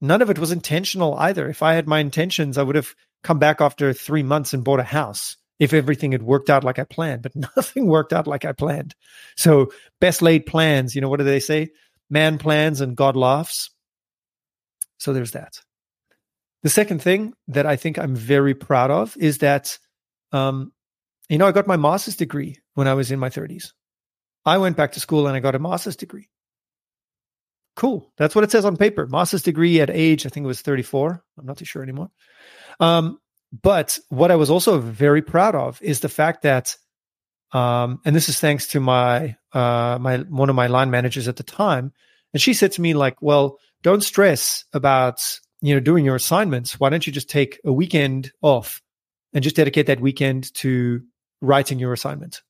None 0.00 0.22
of 0.22 0.28
it 0.28 0.38
was 0.38 0.50
intentional 0.50 1.14
either. 1.14 1.48
If 1.48 1.62
I 1.62 1.74
had 1.74 1.86
my 1.86 2.00
intentions, 2.00 2.58
I 2.58 2.64
would 2.64 2.74
have 2.74 2.96
come 3.22 3.38
back 3.38 3.60
after 3.60 3.92
three 3.92 4.24
months 4.24 4.52
and 4.52 4.64
bought 4.64 4.80
a 4.80 4.84
house 4.84 5.36
if 5.60 5.72
everything 5.72 6.10
had 6.10 6.24
worked 6.24 6.50
out 6.50 6.64
like 6.64 6.80
I 6.80 6.84
planned, 6.84 7.22
but 7.22 7.36
nothing 7.56 7.86
worked 7.86 8.12
out 8.12 8.26
like 8.26 8.44
I 8.44 8.50
planned. 8.50 8.96
So, 9.36 9.72
best 10.00 10.20
laid 10.20 10.46
plans, 10.46 10.96
you 10.96 11.00
know, 11.00 11.08
what 11.08 11.20
do 11.20 11.24
they 11.24 11.38
say? 11.38 11.70
Man 12.10 12.38
plans 12.38 12.80
and 12.80 12.96
God 12.96 13.14
laughs. 13.14 13.70
So, 14.98 15.12
there's 15.12 15.30
that. 15.32 15.60
The 16.64 16.70
second 16.70 17.02
thing 17.02 17.34
that 17.46 17.66
I 17.66 17.76
think 17.76 18.00
I'm 18.00 18.16
very 18.16 18.54
proud 18.54 18.90
of 18.90 19.16
is 19.16 19.38
that, 19.38 19.78
um, 20.32 20.72
you 21.28 21.38
know, 21.38 21.46
I 21.46 21.52
got 21.52 21.68
my 21.68 21.76
master's 21.76 22.16
degree 22.16 22.58
when 22.74 22.88
I 22.88 22.94
was 22.94 23.12
in 23.12 23.20
my 23.20 23.30
30s. 23.30 23.70
I 24.44 24.58
went 24.58 24.76
back 24.76 24.92
to 24.92 25.00
school 25.00 25.28
and 25.28 25.36
I 25.36 25.40
got 25.40 25.54
a 25.54 25.60
master's 25.60 25.94
degree. 25.94 26.28
Cool. 27.74 28.12
That's 28.18 28.34
what 28.34 28.44
it 28.44 28.50
says 28.50 28.64
on 28.64 28.76
paper. 28.76 29.06
Master's 29.06 29.42
degree 29.42 29.80
at 29.80 29.90
age, 29.90 30.26
I 30.26 30.28
think 30.28 30.44
it 30.44 30.48
was 30.48 30.60
34. 30.60 31.22
I'm 31.38 31.46
not 31.46 31.56
too 31.56 31.64
sure 31.64 31.82
anymore. 31.82 32.10
Um, 32.80 33.18
but 33.62 33.98
what 34.08 34.30
I 34.30 34.36
was 34.36 34.50
also 34.50 34.78
very 34.78 35.22
proud 35.22 35.54
of 35.54 35.80
is 35.82 36.00
the 36.00 36.08
fact 36.08 36.42
that, 36.42 36.76
um, 37.52 38.00
and 38.04 38.16
this 38.16 38.28
is 38.28 38.40
thanks 38.40 38.68
to 38.68 38.80
my 38.80 39.36
uh, 39.52 39.98
my 40.00 40.18
one 40.18 40.48
of 40.48 40.56
my 40.56 40.68
line 40.68 40.90
managers 40.90 41.28
at 41.28 41.36
the 41.36 41.42
time, 41.42 41.92
and 42.32 42.40
she 42.40 42.54
said 42.54 42.72
to 42.72 42.80
me 42.80 42.94
like, 42.94 43.20
"Well, 43.20 43.58
don't 43.82 44.02
stress 44.02 44.64
about 44.72 45.20
you 45.60 45.74
know 45.74 45.80
doing 45.80 46.06
your 46.06 46.16
assignments. 46.16 46.80
Why 46.80 46.88
don't 46.88 47.06
you 47.06 47.12
just 47.12 47.28
take 47.28 47.60
a 47.62 47.72
weekend 47.72 48.32
off 48.40 48.80
and 49.34 49.44
just 49.44 49.56
dedicate 49.56 49.86
that 49.86 50.00
weekend 50.00 50.52
to 50.54 51.02
writing 51.40 51.78
your 51.78 51.92
assignment. 51.92 52.42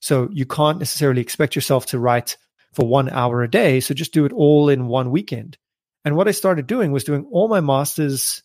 So 0.00 0.28
you 0.32 0.46
can't 0.46 0.78
necessarily 0.78 1.20
expect 1.20 1.54
yourself 1.54 1.86
to 1.86 1.98
write 1.98 2.36
for 2.72 2.86
one 2.86 3.08
hour 3.10 3.42
a 3.42 3.50
day. 3.50 3.80
So 3.80 3.94
just 3.94 4.12
do 4.12 4.24
it 4.24 4.32
all 4.32 4.68
in 4.68 4.86
one 4.86 5.10
weekend. 5.10 5.58
And 6.04 6.16
what 6.16 6.28
I 6.28 6.32
started 6.32 6.66
doing 6.66 6.92
was 6.92 7.04
doing 7.04 7.26
all 7.30 7.48
my 7.48 7.60
master's 7.60 8.42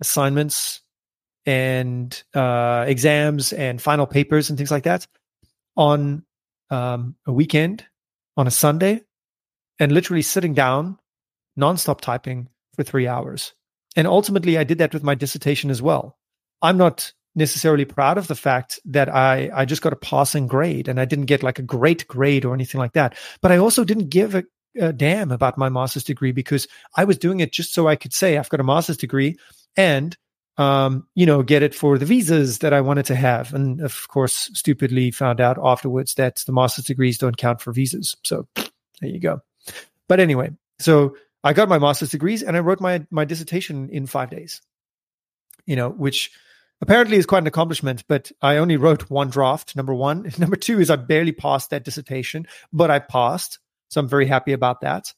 assignments 0.00 0.80
and 1.46 2.22
uh, 2.34 2.84
exams 2.86 3.52
and 3.52 3.80
final 3.80 4.06
papers 4.06 4.50
and 4.50 4.58
things 4.58 4.70
like 4.70 4.84
that 4.84 5.06
on 5.76 6.24
um, 6.70 7.16
a 7.26 7.32
weekend, 7.32 7.84
on 8.36 8.46
a 8.46 8.50
Sunday, 8.50 9.02
and 9.78 9.92
literally 9.92 10.22
sitting 10.22 10.54
down, 10.54 10.98
nonstop 11.58 12.00
typing 12.00 12.48
for 12.74 12.82
three 12.82 13.06
hours. 13.06 13.54
And 13.96 14.06
ultimately, 14.06 14.58
I 14.58 14.64
did 14.64 14.78
that 14.78 14.92
with 14.92 15.02
my 15.02 15.14
dissertation 15.14 15.70
as 15.70 15.80
well. 15.80 16.18
I'm 16.60 16.76
not 16.76 17.12
necessarily 17.34 17.84
proud 17.84 18.18
of 18.18 18.26
the 18.26 18.34
fact 18.34 18.80
that 18.84 19.08
I, 19.08 19.50
I 19.54 19.64
just 19.64 19.82
got 19.82 19.92
a 19.92 19.96
passing 19.96 20.46
grade 20.46 20.88
and 20.88 21.00
I 21.00 21.04
didn't 21.04 21.26
get 21.26 21.42
like 21.42 21.58
a 21.58 21.62
great 21.62 22.06
grade 22.08 22.44
or 22.44 22.54
anything 22.54 22.80
like 22.80 22.94
that. 22.94 23.16
But 23.40 23.52
I 23.52 23.58
also 23.58 23.84
didn't 23.84 24.08
give 24.08 24.34
a, 24.34 24.44
a 24.80 24.92
damn 24.92 25.30
about 25.30 25.58
my 25.58 25.68
master's 25.68 26.04
degree 26.04 26.32
because 26.32 26.66
I 26.96 27.04
was 27.04 27.18
doing 27.18 27.40
it 27.40 27.52
just 27.52 27.72
so 27.72 27.86
I 27.88 27.96
could 27.96 28.12
say 28.12 28.36
I've 28.36 28.48
got 28.48 28.60
a 28.60 28.64
master's 28.64 28.96
degree 28.96 29.36
and 29.76 30.16
um, 30.58 31.06
you 31.14 31.24
know, 31.24 31.42
get 31.44 31.62
it 31.62 31.72
for 31.72 31.98
the 31.98 32.04
visas 32.04 32.58
that 32.58 32.72
I 32.72 32.80
wanted 32.80 33.06
to 33.06 33.14
have. 33.14 33.54
And 33.54 33.80
of 33.80 34.08
course, 34.08 34.50
stupidly 34.54 35.12
found 35.12 35.40
out 35.40 35.56
afterwards 35.62 36.14
that 36.14 36.42
the 36.46 36.52
master's 36.52 36.84
degrees 36.84 37.16
don't 37.16 37.36
count 37.36 37.60
for 37.60 37.72
visas. 37.72 38.16
So 38.24 38.48
there 38.56 39.08
you 39.08 39.20
go. 39.20 39.40
But 40.08 40.18
anyway, 40.18 40.50
so 40.80 41.16
I 41.44 41.52
got 41.52 41.68
my 41.68 41.78
master's 41.78 42.10
degrees 42.10 42.42
and 42.42 42.56
I 42.56 42.60
wrote 42.60 42.80
my 42.80 43.06
my 43.10 43.24
dissertation 43.24 43.88
in 43.90 44.06
five 44.06 44.30
days. 44.30 44.60
You 45.64 45.76
know, 45.76 45.90
which 45.90 46.32
apparently 46.80 47.16
is 47.16 47.26
quite 47.26 47.42
an 47.42 47.46
accomplishment, 47.46 48.04
but 48.08 48.30
I 48.42 48.56
only 48.56 48.76
wrote 48.76 49.10
one 49.10 49.30
draft, 49.30 49.76
number 49.76 49.94
one. 49.94 50.30
Number 50.38 50.56
two 50.56 50.80
is 50.80 50.90
I 50.90 50.96
barely 50.96 51.32
passed 51.32 51.70
that 51.70 51.84
dissertation, 51.84 52.46
but 52.72 52.90
I 52.90 52.98
passed. 52.98 53.58
So 53.88 54.00
I'm 54.00 54.08
very 54.08 54.26
happy 54.26 54.52
about 54.52 54.82
that. 54.82 55.12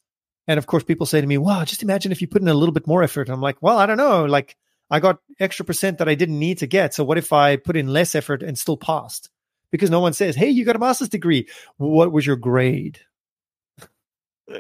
And 0.47 0.59
of 0.59 0.67
course, 0.67 0.85
people 0.85 1.07
say 1.07 1.21
to 1.21 1.27
me, 1.27 1.39
wow, 1.39 1.65
just 1.65 1.83
imagine 1.83 2.13
if 2.13 2.21
you 2.21 2.29
put 2.29 2.43
in 2.43 2.49
a 2.49 2.55
little 2.55 2.73
bit 2.73 2.87
more 2.87 3.03
effort. 3.03 3.29
I'm 3.29 3.41
like, 3.41 3.57
well, 3.61 3.79
I 3.79 3.87
don't 3.87 3.97
know. 3.97 4.25
Like, 4.25 4.57
I 4.91 4.99
got 4.99 5.21
extra 5.39 5.65
percent 5.65 5.99
that 5.99 6.09
I 6.09 6.15
didn't 6.15 6.39
need 6.39 6.59
to 6.59 6.67
get. 6.67 6.95
So 6.95 7.05
what 7.05 7.19
if 7.19 7.33
I 7.33 7.57
put 7.57 7.77
in 7.77 7.93
less 7.93 8.15
effort 8.15 8.43
and 8.43 8.59
still 8.59 8.77
passed? 8.77 9.31
Because 9.71 9.91
no 9.91 10.01
one 10.01 10.13
says, 10.13 10.35
hey, 10.35 10.49
you 10.49 10.65
got 10.65 10.77
a 10.77 10.81
master's 10.81 11.09
degree. 11.09 11.47
What 11.77 12.11
was 12.11 12.27
your 12.27 12.37
grade? 12.37 12.99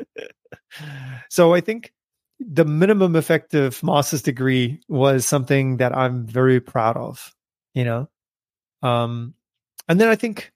so 1.28 1.52
I 1.52 1.60
think 1.60 1.92
the 2.40 2.64
minimum 2.64 3.16
effective 3.16 3.82
master's 3.82 4.22
degree 4.22 4.80
was 4.88 5.26
something 5.26 5.76
that 5.76 5.96
I'm 5.96 6.26
very 6.26 6.60
proud 6.60 6.96
of, 6.96 7.34
you 7.74 7.84
know. 7.84 8.08
Um, 8.82 9.34
and 9.88 10.00
then 10.00 10.08
I 10.08 10.16
think, 10.16 10.52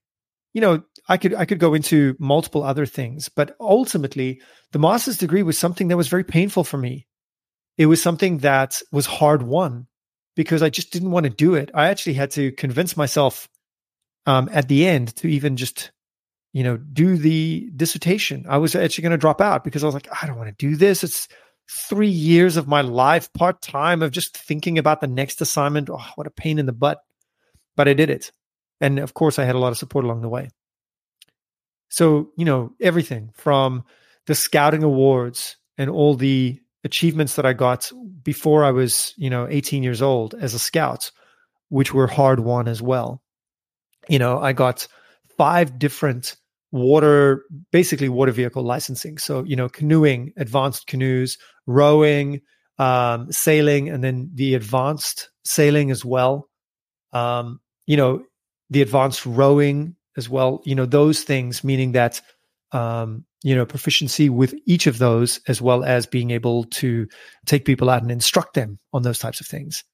you 0.54 0.60
know, 0.60 0.82
I 1.08 1.18
could 1.18 1.34
I 1.34 1.44
could 1.44 1.58
go 1.58 1.74
into 1.74 2.16
multiple 2.18 2.62
other 2.62 2.86
things, 2.86 3.28
but 3.28 3.54
ultimately, 3.60 4.40
the 4.72 4.78
master's 4.78 5.18
degree 5.18 5.42
was 5.42 5.58
something 5.58 5.88
that 5.88 5.96
was 5.96 6.08
very 6.08 6.24
painful 6.24 6.64
for 6.64 6.78
me. 6.78 7.06
It 7.76 7.86
was 7.86 8.02
something 8.02 8.38
that 8.38 8.80
was 8.90 9.04
hard 9.04 9.42
won 9.42 9.86
because 10.36 10.62
I 10.62 10.70
just 10.70 10.92
didn't 10.92 11.10
want 11.10 11.24
to 11.24 11.30
do 11.30 11.54
it. 11.54 11.70
I 11.74 11.88
actually 11.88 12.14
had 12.14 12.30
to 12.32 12.52
convince 12.52 12.96
myself 12.96 13.48
um, 14.26 14.48
at 14.52 14.68
the 14.68 14.86
end 14.86 15.14
to 15.16 15.28
even 15.28 15.56
just 15.56 15.90
you 16.54 16.62
know 16.62 16.78
do 16.78 17.18
the 17.18 17.68
dissertation. 17.76 18.46
I 18.48 18.56
was 18.56 18.74
actually 18.74 19.02
going 19.02 19.12
to 19.12 19.18
drop 19.18 19.42
out 19.42 19.64
because 19.64 19.82
I 19.82 19.86
was 19.86 19.94
like, 19.94 20.08
I 20.22 20.26
don't 20.26 20.38
want 20.38 20.56
to 20.56 20.66
do 20.66 20.76
this. 20.76 21.04
It's 21.04 21.28
three 21.70 22.08
years 22.08 22.56
of 22.56 22.68
my 22.68 22.80
life 22.80 23.32
part 23.32 23.62
time 23.62 24.02
of 24.02 24.10
just 24.10 24.36
thinking 24.36 24.78
about 24.78 25.00
the 25.00 25.06
next 25.06 25.40
assignment. 25.40 25.90
Oh, 25.90 26.06
what 26.14 26.26
a 26.26 26.30
pain 26.30 26.58
in 26.58 26.66
the 26.66 26.72
butt. 26.72 27.00
But 27.76 27.88
I 27.88 27.94
did 27.94 28.10
it. 28.10 28.30
And 28.80 28.98
of 28.98 29.14
course, 29.14 29.38
I 29.38 29.44
had 29.44 29.54
a 29.54 29.58
lot 29.58 29.72
of 29.72 29.78
support 29.78 30.04
along 30.04 30.22
the 30.22 30.28
way. 30.28 30.50
So, 31.88 32.30
you 32.36 32.44
know, 32.44 32.72
everything 32.80 33.30
from 33.34 33.84
the 34.26 34.34
scouting 34.34 34.82
awards 34.82 35.56
and 35.78 35.90
all 35.90 36.14
the 36.14 36.60
achievements 36.82 37.36
that 37.36 37.46
I 37.46 37.52
got 37.52 37.90
before 38.22 38.64
I 38.64 38.70
was, 38.70 39.14
you 39.16 39.30
know, 39.30 39.46
18 39.48 39.82
years 39.82 40.02
old 40.02 40.34
as 40.34 40.54
a 40.54 40.58
scout, 40.58 41.10
which 41.68 41.94
were 41.94 42.06
hard 42.06 42.40
won 42.40 42.68
as 42.68 42.82
well. 42.82 43.22
You 44.08 44.18
know, 44.18 44.38
I 44.38 44.52
got 44.52 44.86
five 45.36 45.78
different 45.78 46.36
water, 46.74 47.44
basically 47.70 48.08
water 48.08 48.32
vehicle 48.32 48.64
licensing. 48.64 49.16
So, 49.16 49.44
you 49.44 49.54
know, 49.54 49.68
canoeing, 49.68 50.32
advanced 50.36 50.88
canoes, 50.88 51.38
rowing, 51.68 52.40
um, 52.78 53.30
sailing, 53.30 53.88
and 53.88 54.02
then 54.02 54.30
the 54.34 54.56
advanced 54.56 55.30
sailing 55.44 55.92
as 55.92 56.04
well. 56.04 56.48
Um, 57.12 57.60
you 57.86 57.96
know, 57.96 58.24
the 58.70 58.82
advanced 58.82 59.24
rowing 59.24 59.94
as 60.16 60.28
well. 60.28 60.62
You 60.64 60.74
know, 60.74 60.84
those 60.84 61.22
things, 61.22 61.62
meaning 61.62 61.92
that, 61.92 62.20
um, 62.72 63.24
you 63.44 63.54
know, 63.54 63.64
proficiency 63.64 64.28
with 64.28 64.52
each 64.66 64.88
of 64.88 64.98
those, 64.98 65.38
as 65.46 65.62
well 65.62 65.84
as 65.84 66.06
being 66.06 66.32
able 66.32 66.64
to 66.64 67.06
take 67.46 67.64
people 67.64 67.88
out 67.88 68.02
and 68.02 68.10
instruct 68.10 68.54
them 68.54 68.80
on 68.92 69.02
those 69.02 69.20
types 69.20 69.40
of 69.40 69.46
things. 69.46 69.84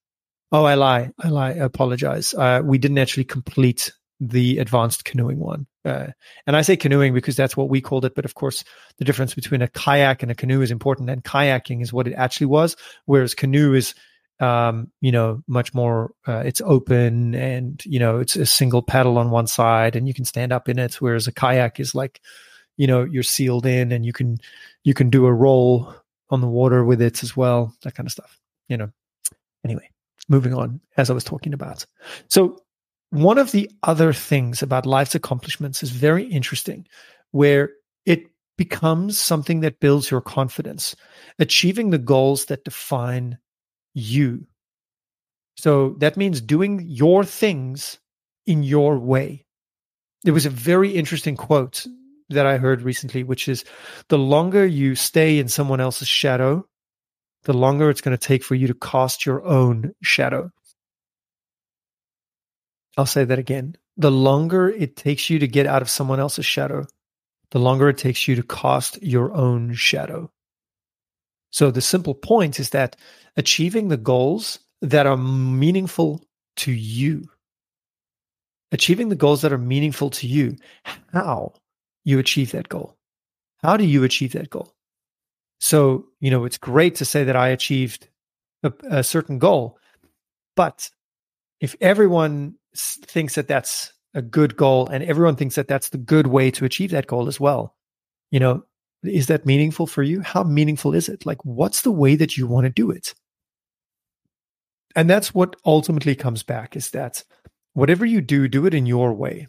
Oh, 0.50 0.64
I 0.64 0.76
lie. 0.76 1.10
I 1.18 1.28
lie. 1.28 1.50
I 1.50 1.64
apologize. 1.64 2.32
Uh, 2.32 2.62
we 2.64 2.78
didn't 2.78 2.98
actually 2.98 3.24
complete 3.24 3.92
the 4.18 4.58
advanced 4.58 5.04
canoeing 5.04 5.38
one. 5.38 5.66
Uh, 5.84 6.08
and 6.46 6.56
I 6.56 6.62
say 6.62 6.76
canoeing 6.76 7.14
because 7.14 7.36
that's 7.36 7.56
what 7.56 7.70
we 7.70 7.80
called 7.80 8.04
it. 8.04 8.14
But 8.14 8.24
of 8.24 8.34
course, 8.34 8.64
the 8.98 9.04
difference 9.04 9.34
between 9.34 9.62
a 9.62 9.68
kayak 9.68 10.22
and 10.22 10.30
a 10.30 10.34
canoe 10.34 10.60
is 10.60 10.70
important. 10.70 11.10
And 11.10 11.24
kayaking 11.24 11.82
is 11.82 11.92
what 11.92 12.06
it 12.06 12.14
actually 12.14 12.46
was, 12.46 12.76
whereas 13.06 13.34
canoe 13.34 13.74
is, 13.74 13.94
um, 14.40 14.90
you 15.00 15.12
know, 15.12 15.42
much 15.46 15.72
more. 15.72 16.12
Uh, 16.26 16.42
it's 16.44 16.60
open 16.62 17.34
and 17.34 17.82
you 17.84 17.98
know 17.98 18.18
it's 18.18 18.36
a 18.36 18.46
single 18.46 18.82
paddle 18.82 19.18
on 19.18 19.30
one 19.30 19.46
side, 19.46 19.96
and 19.96 20.06
you 20.06 20.14
can 20.14 20.24
stand 20.24 20.52
up 20.52 20.68
in 20.68 20.78
it. 20.78 20.94
Whereas 20.94 21.26
a 21.26 21.32
kayak 21.32 21.80
is 21.80 21.94
like, 21.94 22.20
you 22.76 22.86
know, 22.86 23.04
you're 23.04 23.22
sealed 23.22 23.66
in, 23.66 23.92
and 23.92 24.04
you 24.04 24.12
can 24.12 24.38
you 24.84 24.94
can 24.94 25.10
do 25.10 25.26
a 25.26 25.32
roll 25.32 25.94
on 26.28 26.40
the 26.40 26.46
water 26.46 26.84
with 26.84 27.00
it 27.00 27.22
as 27.22 27.36
well. 27.36 27.74
That 27.82 27.94
kind 27.94 28.06
of 28.06 28.12
stuff. 28.12 28.38
You 28.68 28.76
know. 28.76 28.90
Anyway, 29.62 29.90
moving 30.28 30.54
on 30.54 30.80
as 30.96 31.10
I 31.10 31.12
was 31.12 31.24
talking 31.24 31.52
about. 31.52 31.84
So 32.28 32.62
one 33.10 33.38
of 33.38 33.52
the 33.52 33.70
other 33.82 34.12
things 34.12 34.62
about 34.62 34.86
life's 34.86 35.14
accomplishments 35.14 35.82
is 35.82 35.90
very 35.90 36.24
interesting, 36.24 36.86
where 37.32 37.70
it 38.06 38.24
becomes 38.56 39.18
something 39.18 39.60
that 39.60 39.80
builds 39.80 40.10
your 40.10 40.20
confidence, 40.20 40.96
achieving 41.38 41.90
the 41.90 41.98
goals 41.98 42.46
that 42.46 42.64
define 42.64 43.38
you. 43.94 44.46
So 45.56 45.96
that 45.98 46.16
means 46.16 46.40
doing 46.40 46.84
your 46.86 47.24
things 47.24 47.98
in 48.46 48.62
your 48.62 48.98
way. 48.98 49.44
There 50.22 50.34
was 50.34 50.46
a 50.46 50.50
very 50.50 50.90
interesting 50.92 51.36
quote 51.36 51.86
that 52.28 52.46
I 52.46 52.58
heard 52.58 52.82
recently, 52.82 53.24
which 53.24 53.48
is 53.48 53.64
the 54.08 54.18
longer 54.18 54.64
you 54.64 54.94
stay 54.94 55.38
in 55.38 55.48
someone 55.48 55.80
else's 55.80 56.08
shadow, 56.08 56.66
the 57.44 57.52
longer 57.52 57.90
it's 57.90 58.00
going 58.00 58.16
to 58.16 58.26
take 58.26 58.44
for 58.44 58.54
you 58.54 58.66
to 58.68 58.74
cast 58.74 59.26
your 59.26 59.44
own 59.44 59.92
shadow. 60.02 60.50
I'll 63.00 63.06
say 63.06 63.24
that 63.24 63.38
again. 63.38 63.76
The 63.96 64.10
longer 64.10 64.68
it 64.68 64.94
takes 64.94 65.30
you 65.30 65.38
to 65.38 65.48
get 65.48 65.66
out 65.66 65.80
of 65.80 65.88
someone 65.88 66.20
else's 66.20 66.44
shadow, 66.44 66.86
the 67.50 67.58
longer 67.58 67.88
it 67.88 67.96
takes 67.96 68.28
you 68.28 68.36
to 68.36 68.42
cast 68.42 69.02
your 69.02 69.32
own 69.32 69.72
shadow. 69.72 70.30
So 71.50 71.70
the 71.70 71.80
simple 71.80 72.12
point 72.12 72.60
is 72.60 72.70
that 72.70 72.96
achieving 73.38 73.88
the 73.88 73.96
goals 73.96 74.58
that 74.82 75.06
are 75.06 75.16
meaningful 75.16 76.22
to 76.56 76.72
you, 76.72 77.30
achieving 78.70 79.08
the 79.08 79.16
goals 79.16 79.40
that 79.40 79.52
are 79.52 79.56
meaningful 79.56 80.10
to 80.10 80.26
you, 80.26 80.56
how 81.10 81.54
you 82.04 82.18
achieve 82.18 82.52
that 82.52 82.68
goal. 82.68 82.98
How 83.62 83.78
do 83.78 83.84
you 83.84 84.04
achieve 84.04 84.32
that 84.32 84.50
goal? 84.50 84.74
So, 85.58 86.04
you 86.20 86.30
know, 86.30 86.44
it's 86.44 86.58
great 86.58 86.96
to 86.96 87.06
say 87.06 87.24
that 87.24 87.34
I 87.34 87.48
achieved 87.48 88.08
a, 88.62 88.74
a 88.90 89.02
certain 89.02 89.38
goal, 89.38 89.78
but 90.54 90.90
if 91.60 91.76
everyone 91.80 92.54
thinks 92.76 93.34
that 93.34 93.48
that's 93.48 93.92
a 94.14 94.22
good 94.22 94.56
goal 94.56 94.88
and 94.88 95.04
everyone 95.04 95.36
thinks 95.36 95.54
that 95.54 95.68
that's 95.68 95.90
the 95.90 95.98
good 95.98 96.26
way 96.26 96.50
to 96.50 96.64
achieve 96.64 96.90
that 96.90 97.06
goal 97.06 97.28
as 97.28 97.38
well 97.38 97.76
you 98.30 98.40
know 98.40 98.64
is 99.02 99.28
that 99.28 99.46
meaningful 99.46 99.86
for 99.86 100.02
you? 100.02 100.20
How 100.20 100.42
meaningful 100.42 100.94
is 100.94 101.08
it? 101.08 101.24
Like 101.24 101.44
what's 101.44 101.82
the 101.82 101.92
way 101.92 102.16
that 102.16 102.36
you 102.36 102.46
want 102.46 102.64
to 102.64 102.70
do 102.70 102.90
it? 102.90 103.14
And 104.96 105.08
that's 105.08 105.32
what 105.32 105.56
ultimately 105.64 106.14
comes 106.14 106.42
back 106.42 106.76
is 106.76 106.90
that 106.90 107.24
whatever 107.74 108.04
you 108.04 108.20
do 108.20 108.48
do 108.48 108.66
it 108.66 108.74
in 108.74 108.86
your 108.86 109.14
way. 109.14 109.46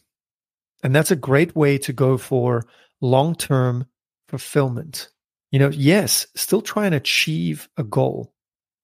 And 0.84 0.96
that's 0.96 1.12
a 1.12 1.16
great 1.16 1.56
way 1.56 1.78
to 1.80 1.94
go 1.94 2.18
for 2.18 2.66
long-term 3.02 3.86
fulfillment. 4.28 5.10
You 5.52 5.60
know 5.60 5.70
yes 5.70 6.28
still 6.36 6.62
try 6.62 6.86
and 6.86 6.96
achieve 6.96 7.68
a 7.76 7.84
goal 7.84 8.34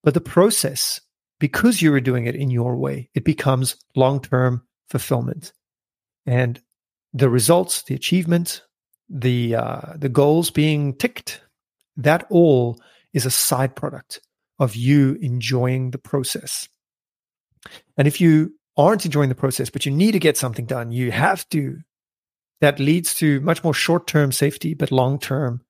but 0.04 0.14
the 0.14 0.20
process 0.20 1.00
because 1.40 1.82
you 1.82 1.92
were 1.92 2.02
doing 2.02 2.26
it 2.26 2.36
in 2.36 2.50
your 2.50 2.76
way, 2.76 3.10
it 3.14 3.24
becomes 3.24 3.76
long 3.96 4.22
term 4.22 4.64
fulfillment. 4.90 5.54
And 6.26 6.62
the 7.14 7.30
results, 7.30 7.84
the 7.84 7.96
achievement, 7.96 8.64
the 9.10 9.56
uh, 9.56 9.94
the 9.96 10.10
goals 10.10 10.52
being 10.52 10.96
ticked, 10.96 11.42
that 11.96 12.26
all 12.30 12.80
is 13.14 13.26
a 13.26 13.32
side 13.32 13.76
product 13.76 14.20
of 14.60 14.76
you 14.76 15.18
enjoying 15.22 15.92
the 15.92 15.98
process. 15.98 16.68
And 17.98 18.08
if 18.08 18.20
you 18.20 18.54
aren't 18.76 19.06
enjoying 19.06 19.30
the 19.30 19.36
process, 19.36 19.70
but 19.70 19.86
you 19.86 19.92
need 19.92 20.12
to 20.12 20.20
get 20.20 20.38
something 20.38 20.66
done, 20.66 20.92
you 20.92 21.12
have 21.12 21.48
to. 21.50 21.80
That 22.60 22.80
leads 22.80 23.14
to 23.16 23.40
much 23.42 23.64
more 23.64 23.74
short 23.74 24.08
term 24.08 24.32
safety, 24.32 24.74
but 24.74 24.92
long 24.92 25.20
term, 25.20 25.62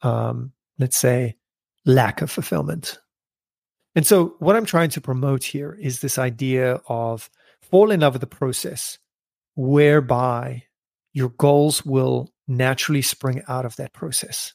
um, 0.00 0.52
let's 0.78 0.96
say, 0.96 1.36
lack 1.84 2.22
of 2.22 2.30
fulfillment. 2.30 2.98
And 3.94 4.06
so, 4.06 4.36
what 4.38 4.56
I'm 4.56 4.64
trying 4.64 4.90
to 4.90 5.00
promote 5.00 5.44
here 5.44 5.76
is 5.80 6.00
this 6.00 6.18
idea 6.18 6.80
of 6.88 7.28
fall 7.60 7.90
in 7.90 8.00
love 8.00 8.14
with 8.14 8.20
the 8.20 8.26
process, 8.26 8.98
whereby 9.54 10.64
your 11.12 11.28
goals 11.30 11.84
will 11.84 12.32
naturally 12.48 13.02
spring 13.02 13.42
out 13.48 13.66
of 13.66 13.76
that 13.76 13.92
process. 13.92 14.54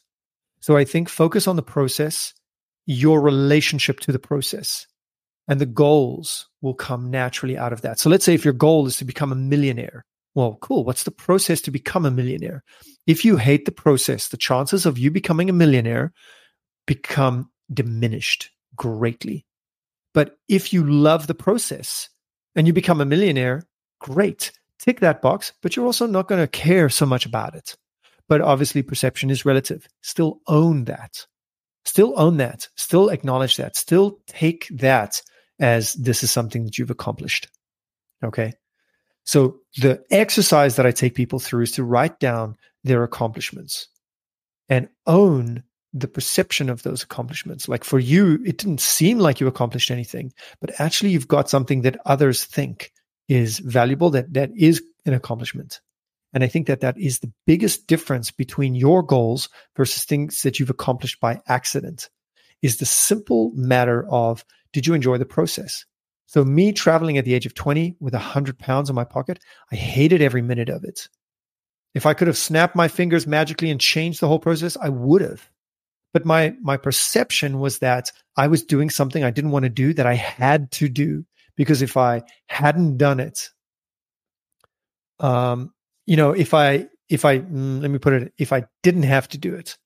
So, 0.60 0.76
I 0.76 0.84
think 0.84 1.08
focus 1.08 1.46
on 1.46 1.56
the 1.56 1.62
process, 1.62 2.34
your 2.84 3.20
relationship 3.20 4.00
to 4.00 4.12
the 4.12 4.18
process, 4.18 4.86
and 5.46 5.60
the 5.60 5.66
goals 5.66 6.48
will 6.60 6.74
come 6.74 7.10
naturally 7.10 7.56
out 7.56 7.72
of 7.72 7.82
that. 7.82 8.00
So, 8.00 8.10
let's 8.10 8.24
say 8.24 8.34
if 8.34 8.44
your 8.44 8.54
goal 8.54 8.86
is 8.86 8.96
to 8.96 9.04
become 9.04 9.30
a 9.30 9.36
millionaire, 9.36 10.04
well, 10.34 10.58
cool. 10.60 10.84
What's 10.84 11.04
the 11.04 11.12
process 11.12 11.60
to 11.62 11.70
become 11.70 12.04
a 12.04 12.10
millionaire? 12.10 12.64
If 13.06 13.24
you 13.24 13.36
hate 13.36 13.66
the 13.66 13.72
process, 13.72 14.28
the 14.28 14.36
chances 14.36 14.84
of 14.84 14.98
you 14.98 15.12
becoming 15.12 15.48
a 15.48 15.52
millionaire 15.52 16.12
become 16.86 17.50
diminished 17.72 18.50
greatly. 18.78 19.44
But 20.14 20.38
if 20.48 20.72
you 20.72 20.84
love 20.84 21.26
the 21.26 21.34
process 21.34 22.08
and 22.56 22.66
you 22.66 22.72
become 22.72 23.00
a 23.00 23.04
millionaire, 23.04 23.62
great. 24.00 24.52
Tick 24.78 25.00
that 25.00 25.20
box, 25.20 25.52
but 25.60 25.76
you're 25.76 25.86
also 25.86 26.06
not 26.06 26.28
going 26.28 26.40
to 26.40 26.48
care 26.48 26.88
so 26.88 27.04
much 27.04 27.26
about 27.26 27.54
it. 27.54 27.76
But 28.28 28.40
obviously, 28.40 28.82
perception 28.82 29.30
is 29.30 29.44
relative. 29.44 29.86
Still 30.02 30.40
own 30.46 30.84
that. 30.84 31.26
Still 31.84 32.14
own 32.16 32.36
that. 32.36 32.68
Still 32.76 33.08
acknowledge 33.08 33.56
that. 33.56 33.76
Still 33.76 34.18
take 34.26 34.68
that 34.70 35.20
as 35.58 35.94
this 35.94 36.22
is 36.22 36.30
something 36.30 36.64
that 36.64 36.78
you've 36.78 36.90
accomplished. 36.90 37.48
Okay. 38.22 38.52
So 39.24 39.58
the 39.76 40.02
exercise 40.10 40.76
that 40.76 40.86
I 40.86 40.90
take 40.90 41.14
people 41.14 41.38
through 41.38 41.64
is 41.64 41.72
to 41.72 41.84
write 41.84 42.18
down 42.18 42.56
their 42.84 43.02
accomplishments 43.02 43.88
and 44.68 44.88
own 45.06 45.64
the 45.92 46.08
perception 46.08 46.68
of 46.68 46.82
those 46.82 47.02
accomplishments. 47.02 47.68
Like 47.68 47.84
for 47.84 47.98
you, 47.98 48.42
it 48.44 48.58
didn't 48.58 48.80
seem 48.80 49.18
like 49.18 49.40
you 49.40 49.46
accomplished 49.46 49.90
anything, 49.90 50.32
but 50.60 50.78
actually 50.80 51.10
you've 51.10 51.28
got 51.28 51.48
something 51.48 51.82
that 51.82 52.00
others 52.04 52.44
think 52.44 52.92
is 53.28 53.58
valuable, 53.58 54.10
that 54.10 54.34
that 54.34 54.50
is 54.56 54.82
an 55.06 55.14
accomplishment. 55.14 55.80
And 56.32 56.44
I 56.44 56.46
think 56.46 56.66
that 56.66 56.80
that 56.80 56.98
is 56.98 57.20
the 57.20 57.32
biggest 57.46 57.86
difference 57.86 58.30
between 58.30 58.74
your 58.74 59.02
goals 59.02 59.48
versus 59.76 60.04
things 60.04 60.42
that 60.42 60.58
you've 60.58 60.70
accomplished 60.70 61.20
by 61.20 61.40
accident 61.48 62.10
is 62.60 62.76
the 62.76 62.86
simple 62.86 63.52
matter 63.54 64.06
of 64.08 64.44
did 64.72 64.86
you 64.86 64.94
enjoy 64.94 65.16
the 65.16 65.24
process? 65.24 65.86
So 66.26 66.44
me 66.44 66.72
traveling 66.72 67.16
at 67.16 67.24
the 67.24 67.32
age 67.32 67.46
of 67.46 67.54
20 67.54 67.96
with 68.00 68.12
a 68.12 68.18
hundred 68.18 68.58
pounds 68.58 68.90
in 68.90 68.94
my 68.94 69.04
pocket, 69.04 69.38
I 69.72 69.76
hated 69.76 70.20
every 70.20 70.42
minute 70.42 70.68
of 70.68 70.84
it. 70.84 71.08
If 71.94 72.04
I 72.04 72.12
could 72.12 72.26
have 72.26 72.36
snapped 72.36 72.76
my 72.76 72.88
fingers 72.88 73.26
magically 73.26 73.70
and 73.70 73.80
changed 73.80 74.20
the 74.20 74.28
whole 74.28 74.38
process, 74.38 74.76
I 74.76 74.90
would 74.90 75.22
have. 75.22 75.48
But 76.12 76.24
my 76.24 76.54
my 76.60 76.76
perception 76.76 77.58
was 77.58 77.80
that 77.80 78.12
I 78.36 78.46
was 78.46 78.62
doing 78.62 78.90
something 78.90 79.22
I 79.22 79.30
didn't 79.30 79.50
want 79.50 79.64
to 79.64 79.70
do 79.70 79.92
that 79.94 80.06
I 80.06 80.14
had 80.14 80.70
to 80.72 80.88
do 80.88 81.24
because 81.56 81.82
if 81.82 81.96
I 81.96 82.22
hadn't 82.46 82.96
done 82.96 83.20
it, 83.20 83.50
um, 85.20 85.72
you 86.06 86.16
know, 86.16 86.32
if 86.32 86.54
I 86.54 86.88
if 87.08 87.24
I 87.24 87.38
mm, 87.38 87.80
let 87.80 87.90
me 87.90 87.98
put 87.98 88.14
it, 88.14 88.32
if 88.38 88.52
I 88.52 88.66
didn't 88.82 89.04
have 89.04 89.28
to 89.28 89.38
do 89.38 89.54
it, 89.54 89.76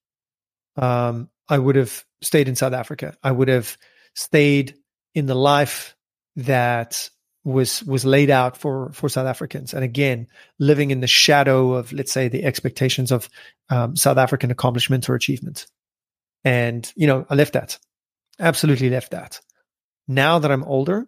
um, 0.76 1.28
I 1.48 1.58
would 1.58 1.76
have 1.76 2.04
stayed 2.20 2.48
in 2.48 2.56
South 2.56 2.72
Africa. 2.72 3.16
I 3.22 3.32
would 3.32 3.48
have 3.48 3.76
stayed 4.14 4.76
in 5.14 5.26
the 5.26 5.34
life 5.34 5.96
that 6.36 7.10
was 7.44 7.82
was 7.82 8.04
laid 8.04 8.30
out 8.30 8.56
for 8.56 8.92
for 8.92 9.08
South 9.08 9.26
Africans, 9.26 9.74
and 9.74 9.84
again, 9.84 10.28
living 10.58 10.90
in 10.90 11.00
the 11.00 11.06
shadow 11.06 11.74
of 11.74 11.92
let's 11.92 12.12
say 12.12 12.28
the 12.28 12.44
expectations 12.44 13.10
of 13.10 13.28
um, 13.68 13.96
South 13.96 14.18
African 14.18 14.50
accomplishments 14.50 15.08
or 15.08 15.14
achievements. 15.14 15.66
And, 16.44 16.90
you 16.96 17.06
know, 17.06 17.26
I 17.30 17.34
left 17.34 17.52
that. 17.54 17.78
Absolutely 18.38 18.90
left 18.90 19.12
that. 19.12 19.40
Now 20.08 20.38
that 20.38 20.50
I'm 20.50 20.64
older, 20.64 21.06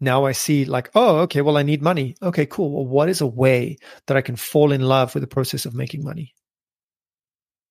now 0.00 0.24
I 0.24 0.32
see 0.32 0.64
like, 0.64 0.90
oh, 0.94 1.18
okay, 1.20 1.42
well, 1.42 1.58
I 1.58 1.62
need 1.62 1.82
money. 1.82 2.16
Okay, 2.22 2.46
cool. 2.46 2.70
Well, 2.70 2.86
what 2.86 3.08
is 3.08 3.20
a 3.20 3.26
way 3.26 3.76
that 4.06 4.16
I 4.16 4.22
can 4.22 4.36
fall 4.36 4.72
in 4.72 4.80
love 4.80 5.14
with 5.14 5.22
the 5.22 5.26
process 5.26 5.66
of 5.66 5.74
making 5.74 6.02
money? 6.04 6.34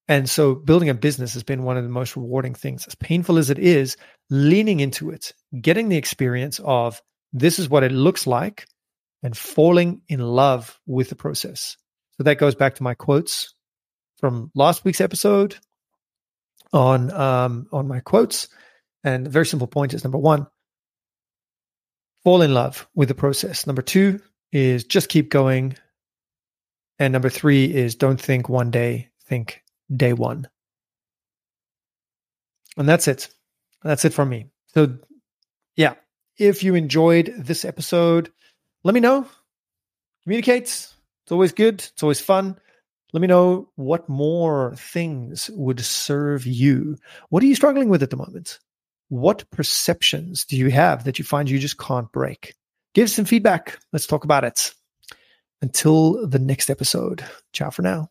And 0.08 0.30
so 0.30 0.56
building 0.56 0.90
a 0.90 0.96
business 0.96 1.34
has 1.34 1.44
been 1.44 1.64
one 1.64 1.78
of 1.78 1.84
the 1.84 1.90
most 1.90 2.16
rewarding 2.16 2.56
things. 2.56 2.86
As 2.88 2.96
painful 2.96 3.38
as 3.38 3.50
it 3.50 3.60
is, 3.60 3.96
leaning 4.30 4.80
into 4.80 5.12
it, 5.12 5.34
getting 5.60 5.90
the 5.90 5.98
experience 5.98 6.60
of 6.64 7.02
this 7.32 7.60
is 7.60 7.70
what 7.70 7.84
it 7.84 7.92
looks 7.92 8.26
like 8.26 8.66
and 9.22 9.38
falling 9.38 10.02
in 10.08 10.20
love 10.20 10.80
with 10.88 11.10
the 11.10 11.16
process. 11.16 11.78
So 12.18 12.24
that 12.24 12.40
goes 12.40 12.56
back 12.56 12.76
to 12.76 12.84
my 12.84 12.96
quotes 12.96 13.54
from 14.18 14.52
last 14.56 14.84
week's 14.84 15.02
episode 15.02 15.58
on 16.74 17.12
um, 17.12 17.68
on 17.72 17.88
my 17.88 18.00
quotes. 18.00 18.48
And 19.04 19.28
very 19.28 19.46
simple 19.46 19.68
point 19.68 19.94
is 19.94 20.04
number 20.04 20.18
one, 20.18 20.48
fall 22.24 22.42
in 22.42 22.54
love 22.54 22.88
with 22.94 23.08
the 23.08 23.16
process. 23.16 23.66
Number 23.66 23.82
two 23.82 24.20
is 24.52 24.84
just 24.84 25.10
keep 25.10 25.30
going. 25.30 25.76
And 26.98 27.14
number 27.14 27.30
three 27.30 27.66
is 27.74 27.96
don't 27.96 28.20
think 28.20 28.50
one 28.50 28.72
day, 28.72 29.10
think 29.24 29.64
day 29.96 30.14
one. 30.14 30.48
And 32.78 32.88
that's 32.88 33.08
it. 33.08 33.30
That's 33.84 34.04
it 34.06 34.14
from 34.14 34.30
me. 34.30 34.48
So, 34.74 34.98
yeah, 35.76 35.96
if 36.38 36.64
you 36.64 36.76
enjoyed 36.76 37.34
this 37.38 37.64
episode, 37.64 38.32
let 38.84 38.94
me 38.94 39.00
know. 39.00 39.26
Communicate. 40.24 40.64
It's 40.64 41.32
always 41.32 41.54
good. 41.54 41.76
It's 41.76 42.04
always 42.04 42.20
fun. 42.20 42.60
Let 43.12 43.22
me 43.22 43.28
know 43.28 43.70
what 43.76 44.08
more 44.08 44.76
things 44.76 45.50
would 45.54 45.80
serve 45.80 46.46
you. 46.46 46.98
What 47.30 47.42
are 47.42 47.48
you 47.48 47.56
struggling 47.56 47.90
with 47.90 48.04
at 48.04 48.12
the 48.12 48.18
moment? 48.18 48.60
What 49.10 49.50
perceptions 49.50 50.46
do 50.46 50.56
you 50.56 50.70
have 50.70 51.06
that 51.06 51.18
you 51.18 51.26
find 51.26 51.50
you 51.50 51.58
just 51.58 51.80
can't 51.80 52.12
break? 52.12 52.54
Give 52.94 53.10
some 53.10 53.26
feedback. 53.26 53.80
Let's 53.92 54.06
talk 54.06 54.24
about 54.24 54.44
it. 54.44 54.74
Until 55.62 56.28
the 56.28 56.40
next 56.40 56.70
episode. 56.70 57.24
Ciao 57.52 57.72
for 57.72 57.82
now. 57.82 58.10